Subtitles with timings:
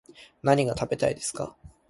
[0.41, 1.55] 何が食べたいですか